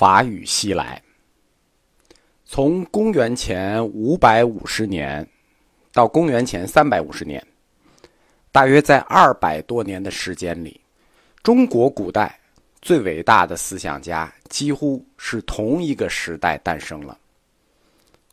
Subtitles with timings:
[0.00, 1.02] 法语西来。
[2.46, 5.28] 从公元前五百五十年
[5.92, 7.46] 到公元前三百五十年，
[8.50, 10.80] 大约在二百多年的时间里，
[11.42, 12.40] 中国古代
[12.80, 17.18] 最伟大的思想家几乎是同一个时代诞生了。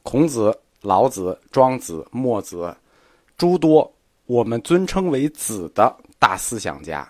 [0.04, 2.74] 孔子、老子、庄子、墨子，
[3.38, 3.94] 诸多
[4.26, 7.06] 我们尊称为“子”的大思想家，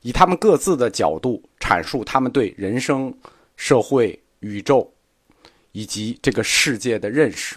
[0.00, 3.14] 以他们各自的角度阐述他们对人生、
[3.58, 4.90] 社会、宇宙。
[5.72, 7.54] 以及这个世界的认识，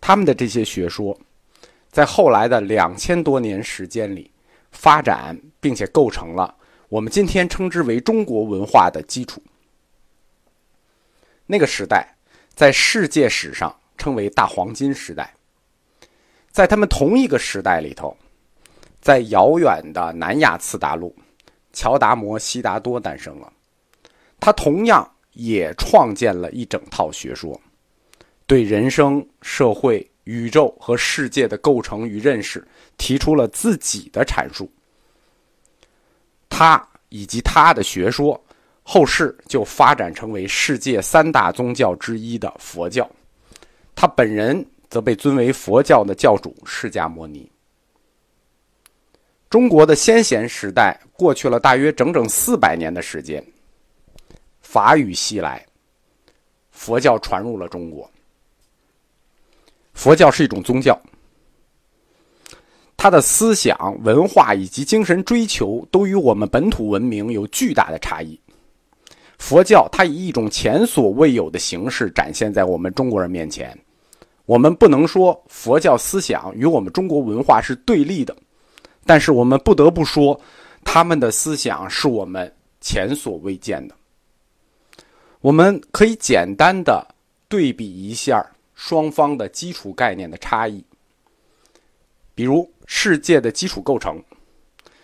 [0.00, 1.18] 他们的这些学说，
[1.90, 4.30] 在后来的两千多年时间里
[4.70, 6.54] 发展，并且构成了
[6.88, 9.42] 我们今天称之为中国文化的基础。
[11.46, 12.14] 那个时代
[12.54, 15.34] 在世界史上称为大黄金时代。
[16.52, 18.16] 在他们同一个时代里头，
[19.00, 21.16] 在遥远的南亚次大陆，
[21.72, 23.52] 乔达摩悉达多诞生了，
[24.42, 25.08] 他同样。
[25.34, 27.58] 也创建了一整套学说，
[28.46, 32.62] 对人生、社会、宇宙和世界的构成与认识
[32.98, 34.70] 提出了自己的阐述。
[36.50, 38.38] 他以及他的学说，
[38.82, 43.10] 后世就发展成为世界三大宗教之一的佛教。
[43.94, 47.50] 他本人则被尊为佛教的教主释迦牟尼。
[49.48, 53.42] 中国的先贤时代过去了大约整整四百年的时间。
[54.72, 55.62] 法语西来，
[56.70, 58.10] 佛教传入了中国。
[59.92, 60.98] 佛教是一种宗教，
[62.96, 68.40] 它的思想、文化以及精神追求都与我们本土文明有巨大的差异。
[69.36, 73.78] 佛教它以一种前所未有的形式展现在我们中国人面前。
[74.46, 78.34] 我们不能说佛教思想与我们中国文化是对立的，
[79.04, 80.40] 但是我们不得不说，
[80.82, 82.50] 他们的思想是我们
[82.80, 83.94] 前所未见的。
[85.42, 87.04] 我们可以简单的
[87.48, 90.84] 对比一下双方的基础概念的差异。
[92.32, 94.22] 比如，世界的基础构成，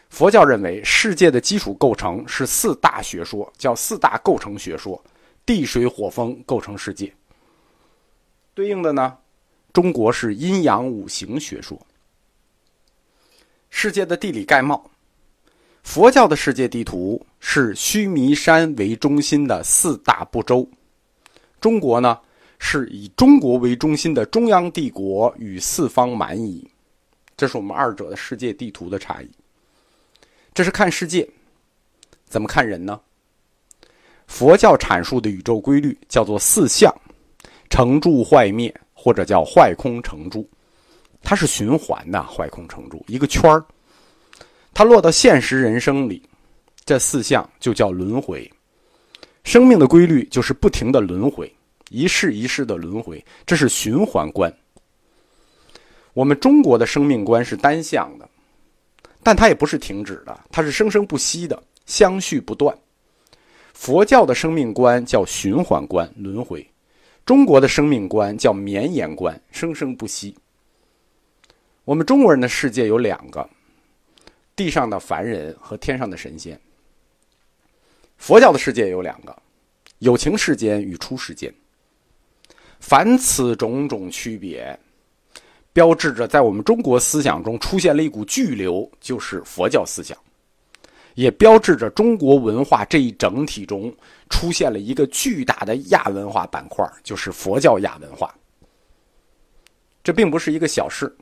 [0.08, 5.02] 佛教认为世界的基础构成是四大学说，叫四大构成学说，
[5.44, 7.12] 地水火风构成世界。
[8.54, 9.18] 对应的呢，
[9.72, 11.84] 中国是阴阳五行学说，
[13.70, 14.88] 世界的地理概貌。
[15.82, 20.68] 佛教的世界地图是须弥山为中心的四大部洲，
[21.60, 22.18] 中国呢
[22.58, 26.68] 是以中国为中心的中央帝国与四方蛮夷，
[27.36, 29.30] 这是我们二者的世界地图的差异。
[30.52, 31.28] 这是看世界，
[32.26, 33.00] 怎么看人呢？
[34.26, 36.92] 佛教阐述的宇宙规律叫做四象，
[37.70, 40.46] 成住坏灭，或者叫坏空成住，
[41.22, 43.64] 它是循环的，坏空成住一个圈儿。
[44.74, 46.22] 它落到现实人生里，
[46.88, 48.50] 这四项就叫轮回。
[49.44, 51.54] 生命的规律就是不停的轮回，
[51.90, 54.50] 一世一世的轮回，这是循环观。
[56.14, 58.26] 我们中国的生命观是单向的，
[59.22, 62.74] 但它也不是停止的，它是生生不息的，相续不断。
[63.74, 66.62] 佛教的生命观叫循环观，轮回；
[67.26, 70.34] 中国的生命观叫绵延观，生生不息。
[71.84, 73.46] 我们中国人的世界有两个。
[74.56, 76.58] 地上的凡人和天上的神仙。
[78.18, 79.34] 佛教的世界有两个：
[80.00, 81.52] 有情世间与出世间。
[82.80, 84.78] 凡此种种区别，
[85.72, 90.16] 标志着在我们中国思想中出现了一股巨流，就是佛教思想；
[91.14, 93.94] 也标志着中国文化这一整体中
[94.28, 98.34] 出现了一个巨大的亚文化板块，就是佛教亚文化。
[100.04, 101.12] 这并不是一个小事。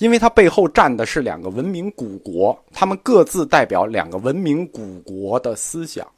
[0.00, 6.10] 因为它背后站的是两个文明古国，他们各自代表两个文明古国的思想。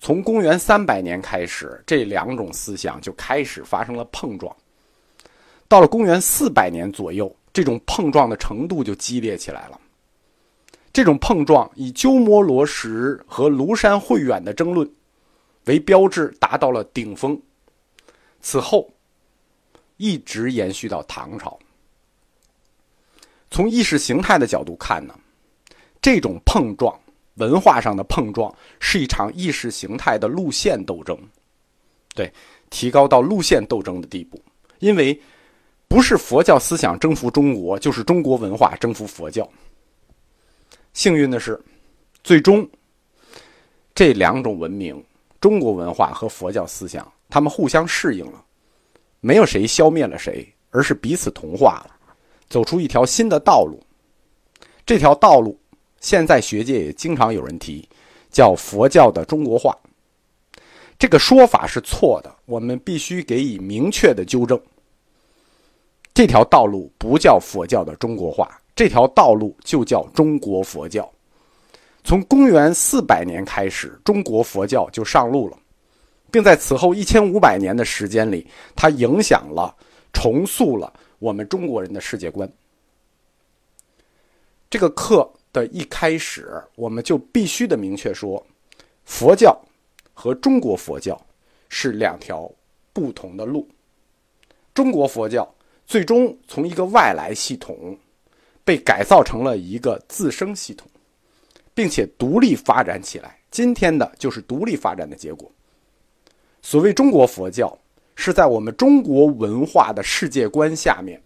[0.00, 4.54] 从公元三百年开始，这两种思想就开始发生了碰撞。
[5.68, 9.80] 到了公元四百年左右，这种碰撞的程度就激烈起来了。
[10.92, 14.90] 这种碰撞以鸠摩罗什和庐山慧远的争论
[15.66, 17.40] 为标志，达到了顶峰。
[18.40, 18.92] 此后，
[19.96, 21.56] 一直延续到唐朝。
[23.52, 25.14] 从意识形态的角度看呢，
[26.00, 26.98] 这种碰撞，
[27.34, 31.16] 文化上的碰撞，是一场意识形态的路线斗争，
[32.14, 32.32] 对，
[32.70, 34.42] 提高到路线斗争的地步。
[34.78, 35.20] 因为
[35.86, 39.48] 不是佛教思想征服中国，就是中国文化征服佛教。
[40.94, 41.60] 幸运的是，
[42.24, 42.66] 最终
[43.94, 45.04] 这两种文明，
[45.40, 48.42] 中国文化和佛教思想，他们互相适应了，
[49.20, 51.91] 没有谁消灭了谁，而是彼此同化了。
[52.52, 53.82] 走出一条新的道路，
[54.84, 55.58] 这条道路
[56.02, 57.88] 现在学界也经常有人提，
[58.30, 59.74] 叫佛教的中国化。
[60.98, 64.60] 这个说法是错的，我们必须给予明确的纠正。
[66.12, 71.10] 这条道路不叫佛教的中国化，这条道路就叫中国佛教。
[72.04, 75.56] 从公元四百年开始，中国佛教就上路了，
[76.30, 78.46] 并在此后一千五百年的时间里，
[78.76, 79.74] 它影响了、
[80.12, 82.50] 重塑了我们中国人的世界观。
[84.68, 88.44] 这个课的一开始，我们就必须的明确说，
[89.04, 89.56] 佛教
[90.12, 91.18] 和中国佛教
[91.68, 92.50] 是两条
[92.92, 93.68] 不同的路。
[94.74, 95.48] 中国佛教。
[95.84, 97.98] 最终从一个外来系统
[98.64, 100.88] 被改造成了一个自生系统，
[101.74, 103.38] 并且独立发展起来。
[103.50, 105.50] 今天的就是独立发展的结果。
[106.62, 107.76] 所谓中国佛教，
[108.14, 111.20] 是在我们中国文化的世界观下面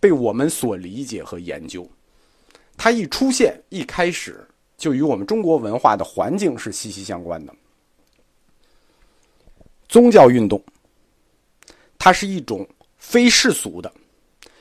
[0.00, 1.88] 被我们所理解和研究。
[2.76, 4.46] 它一出现，一开始
[4.76, 7.54] 就与我们中国文化的环境是息息相关的。
[9.88, 10.62] 宗教运动，
[11.98, 12.66] 它是一种
[12.98, 13.92] 非世俗的。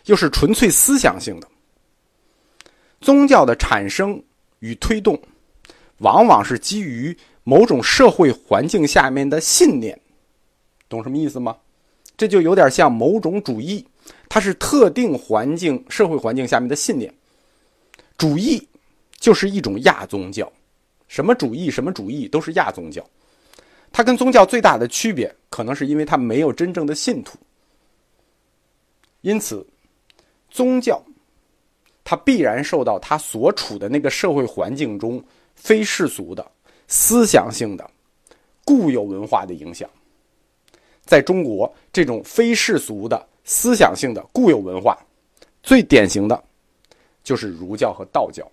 [0.05, 1.47] 又是纯粹思想性的
[2.99, 4.19] 宗教的产生
[4.57, 5.21] 与推动，
[5.99, 9.99] 往往是基于某种社会环境下面的信念，
[10.87, 11.55] 懂什么意思吗？
[12.19, 13.87] 这就有点像某种主义，
[14.27, 17.11] 它是特定环境、社会环境下面的信念。
[18.17, 18.61] 主义
[19.19, 20.51] 就是一种亚宗教，
[21.07, 23.01] 什么主义、什么主义都是亚宗教。
[23.89, 27.37] 它跟宗教最大的区别，可能是因为它没有真正的信徒，
[29.21, 29.65] 因此。
[30.51, 31.01] 宗教，
[32.03, 35.23] 它必然受到它所处的那个社会环境中
[35.53, 36.43] 非世俗的
[36.87, 37.89] 思想性的
[38.65, 39.89] 固有文化的影响。
[41.09, 44.95] 在中国，这种非世俗的思想性的固有文化，
[45.63, 46.43] 最典型的，
[47.23, 48.47] 就是儒教和道教。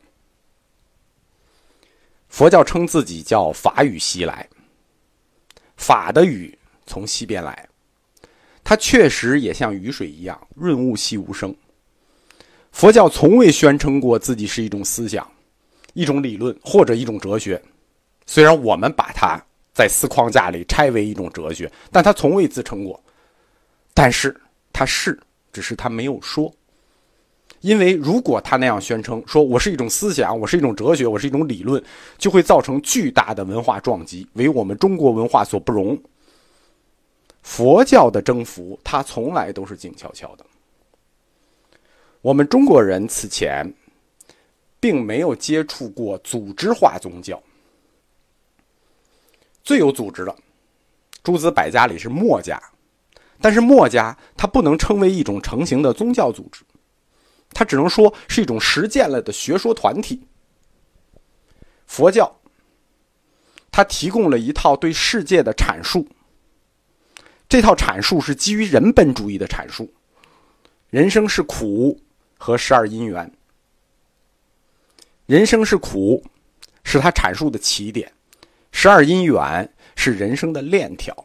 [2.31, 4.49] 佛教称自己叫法语西来，
[5.77, 7.69] 法的语从西边来，
[8.65, 11.55] 它确实也像雨水一样润物细无声。
[12.73, 15.31] 佛教从未宣称过自己是一种思想、
[15.93, 17.63] 一种理论或者一种哲学，
[18.25, 19.45] 虽然我们把它
[19.77, 22.99] 在四框架里拆为一种哲学，但他从未自称过。
[23.93, 24.35] 但是
[24.73, 25.21] 他是，
[25.53, 26.51] 只是他没有说。
[27.61, 31.83] 因为如果他那样宣称，说我是一种思想，我是一种哲学，我是一种理论，
[32.17, 35.99] 就会造成巨大的文化撞击，为我们中国文化所不容。
[37.43, 40.47] 佛教的征服，它从来都是静悄悄的。
[42.23, 43.71] 我们中国人此前
[44.81, 47.39] 并没有接触过组织化宗教，
[49.67, 50.33] 最有组织的
[51.25, 52.63] 诸子百家里是墨家，
[53.41, 56.63] 但是墨家它不能称为一种成型的宗教组织，
[57.51, 60.23] 它只能说是一种实践了的学说团体。
[61.85, 62.33] 佛教，
[63.73, 66.07] 它提供了一套对世界的阐述，
[67.49, 69.93] 这套阐述是基于人本主义的阐述，
[70.91, 72.01] 人生是苦。
[72.39, 73.33] 和十二因缘，
[75.25, 76.23] 人生是苦，
[76.85, 78.07] 是他阐述的起点；
[78.79, 81.17] 十二因缘是人生的链条。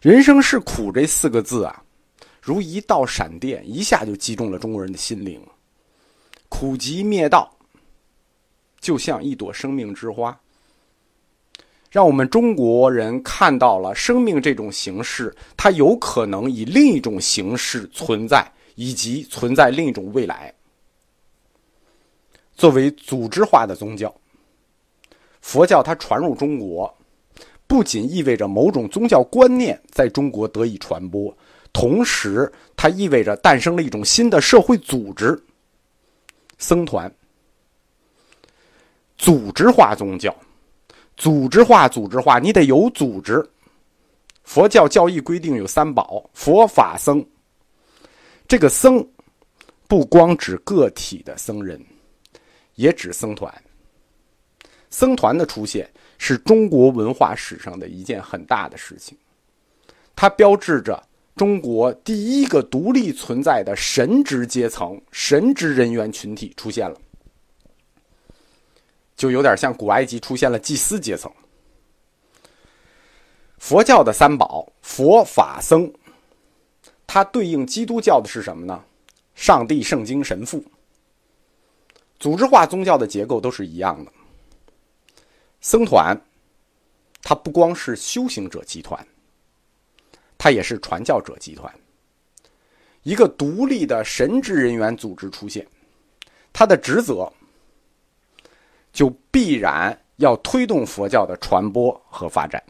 [0.00, 1.82] 人生是苦这四个字啊，
[2.40, 5.44] 如一道闪电，一下就击中了中国人的心灵。
[6.48, 7.52] 苦集灭道，
[8.78, 10.40] 就像一朵生命之花，
[11.90, 18.48] 让我们中国人看到了生命这种形式，它有可能以另一种形式存在。
[18.76, 20.54] 以及存在另一种未来。
[22.54, 24.14] 作为组织化的宗教，
[25.40, 26.92] 佛教它传入中国，
[27.66, 31.36] 不仅意味着某种宗教观念在中国得以传播，
[31.72, 35.40] 同时它意味着诞生了一种新的社会组织——
[36.58, 37.12] 僧团。
[39.16, 40.34] 组织化宗教，
[41.16, 43.46] 组织化，组织化，你得有组织。
[44.44, 47.24] 佛教教义规定有三宝：佛法僧。
[48.48, 49.06] 这个僧，
[49.86, 51.80] 不光指个体的僧人，
[52.74, 53.52] 也指僧团。
[54.90, 59.16] 僧团的出现是中国文化史上的一件很大的事情，
[60.14, 61.02] 它标志着
[61.36, 66.96] 中国第一个独立存在的神职阶层、神职人员群体出现了，
[69.16, 71.32] 就有点像古埃及出现了祭司阶层。
[73.58, 75.90] 佛教的三宝：佛法僧。
[77.06, 78.84] 它对应基督教的是什么呢？
[79.34, 80.62] 上帝、圣经、神父。
[82.18, 84.12] 组织化宗教的结构都是一样的。
[85.60, 86.18] 僧团，
[87.22, 89.06] 它不光是修行者集团，
[90.38, 91.72] 它也是传教者集团。
[93.02, 95.66] 一个独立的神职人员组织出现，
[96.52, 97.32] 他的职责
[98.92, 102.62] 就必然要推动佛教的传播和发展。